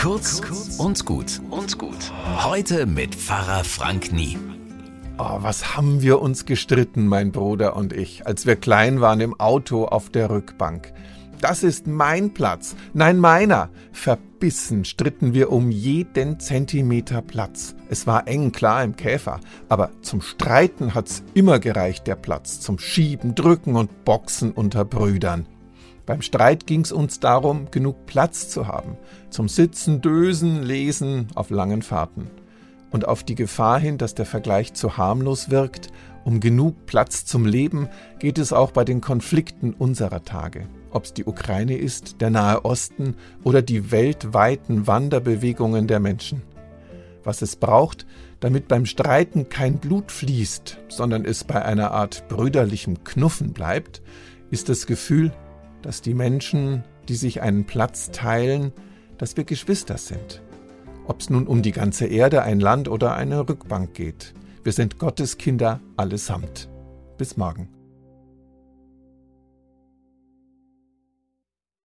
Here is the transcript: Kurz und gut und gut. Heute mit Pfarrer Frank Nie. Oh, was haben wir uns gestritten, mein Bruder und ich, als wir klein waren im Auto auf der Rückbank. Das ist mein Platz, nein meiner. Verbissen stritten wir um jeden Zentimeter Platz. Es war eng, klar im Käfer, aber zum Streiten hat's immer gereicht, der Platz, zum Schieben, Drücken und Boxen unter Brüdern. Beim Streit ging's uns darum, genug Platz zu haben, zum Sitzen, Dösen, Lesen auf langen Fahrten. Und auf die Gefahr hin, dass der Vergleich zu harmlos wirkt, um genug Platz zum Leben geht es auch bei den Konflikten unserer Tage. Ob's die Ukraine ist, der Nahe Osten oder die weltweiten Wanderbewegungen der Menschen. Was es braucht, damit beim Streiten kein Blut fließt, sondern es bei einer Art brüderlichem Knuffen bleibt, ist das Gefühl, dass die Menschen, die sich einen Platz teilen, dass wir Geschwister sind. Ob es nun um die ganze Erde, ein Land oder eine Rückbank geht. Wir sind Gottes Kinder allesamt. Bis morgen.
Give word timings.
Kurz 0.00 0.40
und 0.78 1.04
gut 1.04 1.42
und 1.50 1.76
gut. 1.76 2.10
Heute 2.42 2.86
mit 2.86 3.14
Pfarrer 3.14 3.64
Frank 3.64 4.14
Nie. 4.14 4.38
Oh, 5.18 5.36
was 5.40 5.76
haben 5.76 6.00
wir 6.00 6.22
uns 6.22 6.46
gestritten, 6.46 7.06
mein 7.06 7.32
Bruder 7.32 7.76
und 7.76 7.92
ich, 7.92 8.26
als 8.26 8.46
wir 8.46 8.56
klein 8.56 9.02
waren 9.02 9.20
im 9.20 9.38
Auto 9.38 9.84
auf 9.84 10.08
der 10.08 10.30
Rückbank. 10.30 10.94
Das 11.42 11.62
ist 11.62 11.86
mein 11.86 12.32
Platz, 12.32 12.76
nein 12.94 13.18
meiner. 13.18 13.68
Verbissen 13.92 14.86
stritten 14.86 15.34
wir 15.34 15.52
um 15.52 15.70
jeden 15.70 16.40
Zentimeter 16.40 17.20
Platz. 17.20 17.74
Es 17.90 18.06
war 18.06 18.26
eng, 18.26 18.52
klar 18.52 18.82
im 18.82 18.96
Käfer, 18.96 19.38
aber 19.68 19.90
zum 20.00 20.22
Streiten 20.22 20.94
hat's 20.94 21.22
immer 21.34 21.58
gereicht, 21.58 22.06
der 22.06 22.16
Platz, 22.16 22.60
zum 22.60 22.78
Schieben, 22.78 23.34
Drücken 23.34 23.76
und 23.76 24.06
Boxen 24.06 24.52
unter 24.52 24.86
Brüdern. 24.86 25.44
Beim 26.10 26.22
Streit 26.22 26.66
ging's 26.66 26.90
uns 26.90 27.20
darum, 27.20 27.70
genug 27.70 28.04
Platz 28.06 28.48
zu 28.48 28.66
haben, 28.66 28.96
zum 29.30 29.48
Sitzen, 29.48 30.00
Dösen, 30.00 30.64
Lesen 30.64 31.28
auf 31.36 31.50
langen 31.50 31.82
Fahrten. 31.82 32.26
Und 32.90 33.06
auf 33.06 33.22
die 33.22 33.36
Gefahr 33.36 33.78
hin, 33.78 33.96
dass 33.96 34.16
der 34.16 34.26
Vergleich 34.26 34.74
zu 34.74 34.96
harmlos 34.96 35.50
wirkt, 35.50 35.92
um 36.24 36.40
genug 36.40 36.84
Platz 36.86 37.26
zum 37.26 37.46
Leben 37.46 37.88
geht 38.18 38.38
es 38.38 38.52
auch 38.52 38.72
bei 38.72 38.82
den 38.84 39.00
Konflikten 39.00 39.72
unserer 39.72 40.24
Tage. 40.24 40.66
Ob's 40.90 41.14
die 41.14 41.26
Ukraine 41.26 41.76
ist, 41.76 42.20
der 42.20 42.30
Nahe 42.30 42.64
Osten 42.64 43.14
oder 43.44 43.62
die 43.62 43.92
weltweiten 43.92 44.88
Wanderbewegungen 44.88 45.86
der 45.86 46.00
Menschen. 46.00 46.42
Was 47.22 47.40
es 47.40 47.54
braucht, 47.54 48.04
damit 48.40 48.66
beim 48.66 48.84
Streiten 48.84 49.48
kein 49.48 49.78
Blut 49.78 50.10
fließt, 50.10 50.76
sondern 50.88 51.24
es 51.24 51.44
bei 51.44 51.64
einer 51.64 51.92
Art 51.92 52.26
brüderlichem 52.26 53.04
Knuffen 53.04 53.52
bleibt, 53.52 54.02
ist 54.50 54.68
das 54.68 54.86
Gefühl, 54.86 55.30
dass 55.82 56.02
die 56.02 56.14
Menschen, 56.14 56.84
die 57.08 57.14
sich 57.14 57.42
einen 57.42 57.64
Platz 57.64 58.10
teilen, 58.10 58.72
dass 59.18 59.36
wir 59.36 59.44
Geschwister 59.44 59.98
sind. 59.98 60.42
Ob 61.06 61.20
es 61.20 61.30
nun 61.30 61.46
um 61.46 61.62
die 61.62 61.72
ganze 61.72 62.06
Erde, 62.06 62.42
ein 62.42 62.60
Land 62.60 62.88
oder 62.88 63.14
eine 63.14 63.48
Rückbank 63.48 63.94
geht. 63.94 64.34
Wir 64.62 64.72
sind 64.72 64.98
Gottes 64.98 65.38
Kinder 65.38 65.80
allesamt. 65.96 66.68
Bis 67.18 67.36
morgen. 67.36 67.79